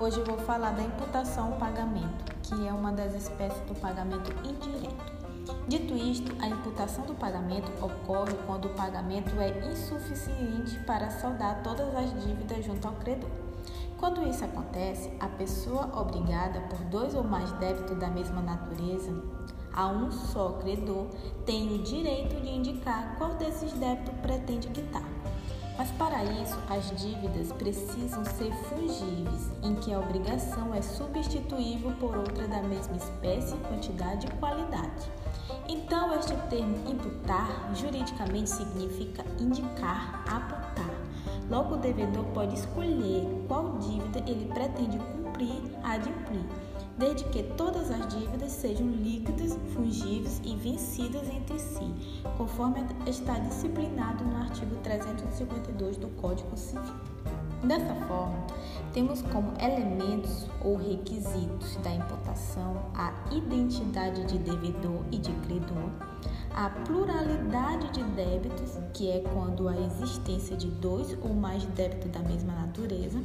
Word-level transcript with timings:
Hoje 0.00 0.18
eu 0.18 0.24
vou 0.24 0.38
falar 0.38 0.70
da 0.70 0.82
imputação 0.82 1.52
ao 1.52 1.58
pagamento, 1.58 2.24
que 2.42 2.66
é 2.66 2.72
uma 2.72 2.90
das 2.90 3.14
espécies 3.14 3.60
do 3.66 3.78
pagamento 3.78 4.32
indireto. 4.42 5.20
Dito 5.68 5.94
isto, 5.94 6.34
a 6.40 6.48
imputação 6.48 7.04
do 7.04 7.14
pagamento 7.14 7.70
ocorre 7.84 8.32
quando 8.46 8.64
o 8.64 8.70
pagamento 8.70 9.38
é 9.38 9.70
insuficiente 9.70 10.78
para 10.86 11.10
saldar 11.10 11.62
todas 11.62 11.94
as 11.94 12.24
dívidas 12.24 12.64
junto 12.64 12.88
ao 12.88 12.94
credor. 12.94 13.28
Quando 13.98 14.26
isso 14.26 14.42
acontece, 14.42 15.12
a 15.20 15.28
pessoa 15.28 15.90
obrigada 15.94 16.60
por 16.62 16.78
dois 16.86 17.14
ou 17.14 17.22
mais 17.22 17.52
débitos 17.52 17.98
da 17.98 18.08
mesma 18.08 18.40
natureza 18.40 19.12
a 19.72 19.86
um 19.86 20.10
só 20.10 20.52
credor 20.54 21.06
tem 21.46 21.74
o 21.74 21.78
direito 21.82 22.40
de 22.40 22.48
indicar 22.48 23.16
qual 23.18 23.34
desses 23.34 23.72
débitos 23.74 24.14
pretende 24.20 24.68
quitar. 24.68 25.19
Mas 25.80 25.90
para 25.92 26.22
isso, 26.22 26.58
as 26.68 26.90
dívidas 27.00 27.50
precisam 27.52 28.22
ser 28.22 28.52
fungíveis, 28.52 29.50
em 29.62 29.74
que 29.76 29.94
a 29.94 29.98
obrigação 29.98 30.74
é 30.74 30.82
substituível 30.82 31.90
por 31.92 32.14
outra 32.18 32.46
da 32.46 32.60
mesma 32.60 32.98
espécie, 32.98 33.56
quantidade 33.66 34.26
e 34.26 34.30
qualidade. 34.32 35.10
Então, 35.66 36.14
este 36.18 36.34
termo 36.50 36.76
imputar 36.86 37.72
juridicamente 37.74 38.50
significa 38.50 39.24
indicar, 39.40 40.22
apontar. 40.28 40.94
Logo, 41.48 41.76
o 41.76 41.78
devedor 41.78 42.26
pode 42.34 42.56
escolher 42.56 43.26
qual 43.48 43.78
dívida 43.78 44.18
ele 44.26 44.52
pretende 44.52 44.98
cumprir, 44.98 45.62
adimplir 45.82 46.44
desde 47.00 47.24
que 47.30 47.42
todas 47.42 47.90
as 47.90 48.06
dívidas 48.14 48.52
sejam 48.52 48.86
líquidas, 48.86 49.19
fungíveis 49.90 50.40
e 50.44 50.54
vencidas 50.54 51.28
entre 51.28 51.58
si, 51.58 51.92
conforme 52.38 52.80
está 53.06 53.38
disciplinado 53.40 54.24
no 54.24 54.36
artigo 54.36 54.76
352 54.82 55.96
do 55.96 56.08
Código 56.20 56.56
Civil. 56.56 56.94
Dessa 57.64 57.94
forma, 58.06 58.46
temos 58.92 59.20
como 59.20 59.52
elementos 59.60 60.46
ou 60.64 60.76
requisitos 60.76 61.76
da 61.82 61.92
imputação 61.92 62.86
a 62.94 63.12
identidade 63.32 64.24
de 64.24 64.38
devedor 64.38 65.04
e 65.10 65.18
de 65.18 65.32
credor, 65.32 65.90
a 66.54 66.70
pluralidade 66.70 67.90
de 67.92 68.02
débitos, 68.14 68.78
que 68.94 69.10
é 69.10 69.20
quando 69.34 69.68
a 69.68 69.76
existência 69.76 70.56
de 70.56 70.68
dois 70.68 71.18
ou 71.20 71.34
mais 71.34 71.64
débitos 71.66 72.10
da 72.10 72.20
mesma 72.20 72.54
natureza, 72.54 73.20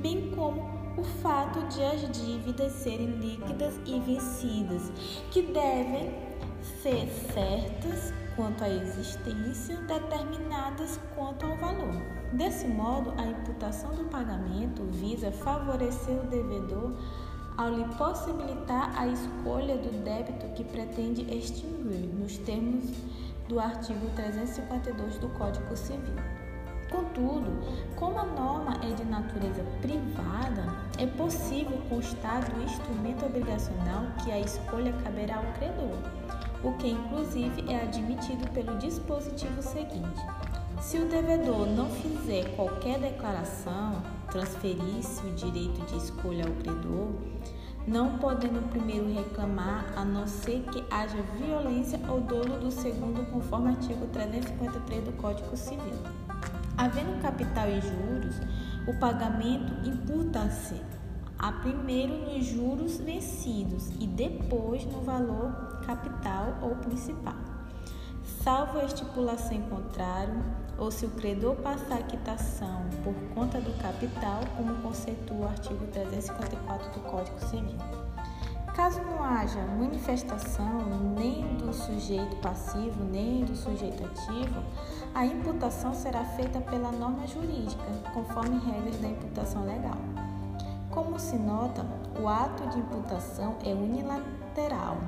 bem 0.00 0.30
como 0.30 0.85
o 0.96 1.04
fato 1.04 1.60
de 1.68 1.82
as 1.84 2.10
dívidas 2.10 2.72
serem 2.72 3.10
líquidas 3.18 3.74
e 3.84 4.00
vencidas, 4.00 4.90
que 5.30 5.42
devem 5.42 6.14
ser 6.82 7.06
certas 7.32 8.12
quanto 8.34 8.64
à 8.64 8.68
existência, 8.68 9.76
determinadas 9.76 10.98
quanto 11.14 11.46
ao 11.46 11.56
valor. 11.56 12.02
Desse 12.32 12.66
modo, 12.66 13.12
a 13.16 13.24
imputação 13.24 13.94
do 13.94 14.04
pagamento 14.04 14.84
visa 14.92 15.30
favorecer 15.30 16.18
o 16.18 16.26
devedor 16.26 16.92
ao 17.56 17.70
lhe 17.70 17.84
possibilitar 17.96 18.92
a 18.98 19.06
escolha 19.06 19.76
do 19.78 20.04
débito 20.04 20.46
que 20.54 20.64
pretende 20.64 21.22
extinguir, 21.34 22.06
nos 22.14 22.36
termos 22.38 22.84
do 23.48 23.58
artigo 23.58 24.10
352 24.14 25.18
do 25.18 25.28
Código 25.30 25.74
Civil. 25.76 26.45
Contudo, 26.96 27.52
como 27.94 28.18
a 28.18 28.24
norma 28.24 28.72
é 28.82 28.94
de 28.94 29.04
natureza 29.04 29.62
privada, 29.82 30.64
é 30.96 31.06
possível 31.06 31.78
constar 31.90 32.42
do 32.50 32.62
instrumento 32.62 33.26
obrigacional 33.26 34.06
que 34.24 34.32
a 34.32 34.40
escolha 34.40 34.94
caberá 35.04 35.36
ao 35.36 35.44
credor, 35.58 35.98
o 36.64 36.72
que 36.78 36.88
inclusive 36.88 37.70
é 37.70 37.82
admitido 37.82 38.50
pelo 38.52 38.78
dispositivo 38.78 39.60
seguinte. 39.60 40.22
Se 40.80 40.96
o 40.96 41.06
devedor 41.06 41.66
não 41.66 41.86
fizer 41.90 42.56
qualquer 42.56 42.98
declaração, 42.98 44.02
transferir-se 44.30 45.20
o 45.26 45.34
direito 45.34 45.84
de 45.84 45.98
escolha 45.98 46.46
ao 46.46 46.52
credor, 46.54 47.10
não 47.86 48.16
podendo 48.16 48.60
o 48.60 48.68
primeiro 48.68 49.12
reclamar, 49.12 49.92
a 49.94 50.02
não 50.02 50.26
ser 50.26 50.62
que 50.72 50.82
haja 50.90 51.20
violência 51.38 52.00
ou 52.08 52.22
dolo 52.22 52.58
do 52.58 52.70
segundo, 52.70 53.30
conforme 53.30 53.68
artigo 53.68 54.06
353 54.06 55.04
do 55.04 55.12
Código 55.12 55.54
Civil. 55.54 56.25
Havendo 56.76 57.22
capital 57.22 57.68
e 57.68 57.80
juros, 57.80 58.36
o 58.86 58.94
pagamento 58.98 59.72
imputa-se 59.88 60.80
a 61.38 61.52
primeiro 61.52 62.30
nos 62.30 62.44
juros 62.44 62.98
vencidos 62.98 63.90
e 64.00 64.06
depois 64.06 64.84
no 64.84 65.00
valor 65.02 65.80
capital 65.86 66.58
ou 66.62 66.76
principal, 66.76 67.36
salvo 68.42 68.78
a 68.78 68.84
estipulação 68.84 69.52
em 69.52 69.62
contrário, 69.62 70.42
ou 70.78 70.90
se 70.90 71.06
o 71.06 71.10
credor 71.10 71.56
passar 71.56 71.98
a 71.98 72.02
quitação 72.02 72.84
por 73.02 73.14
conta 73.34 73.60
do 73.60 73.72
capital, 73.80 74.40
como 74.56 74.74
conceitua 74.82 75.36
o 75.36 75.48
artigo 75.48 75.86
354 75.86 76.92
do 76.92 77.00
Código 77.00 77.40
Civil. 77.40 77.78
Caso 78.76 79.00
não 79.00 79.24
haja 79.24 79.58
manifestação 79.78 80.84
nem 81.16 81.56
do 81.56 81.72
sujeito 81.72 82.36
passivo 82.42 83.02
nem 83.04 83.42
do 83.42 83.56
sujeito 83.56 84.04
ativo, 84.04 84.62
a 85.14 85.24
imputação 85.24 85.94
será 85.94 86.22
feita 86.22 86.60
pela 86.60 86.92
norma 86.92 87.26
jurídica, 87.26 87.82
conforme 88.12 88.58
regras 88.58 88.98
da 88.98 89.08
imputação 89.08 89.64
legal. 89.64 89.96
Como 90.90 91.18
se 91.18 91.36
nota, 91.36 91.86
o 92.20 92.28
ato 92.28 92.68
de 92.68 92.78
imputação 92.78 93.56
é 93.64 93.72
unilateral, 93.72 94.98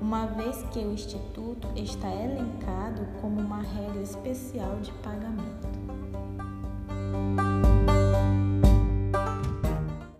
uma 0.00 0.26
vez 0.26 0.60
que 0.72 0.80
o 0.80 0.92
Instituto 0.92 1.68
está 1.76 2.12
elencado 2.12 3.06
como 3.20 3.40
uma 3.40 3.62
regra 3.62 4.02
especial 4.02 4.74
de 4.80 4.90
pagamento. 4.94 5.97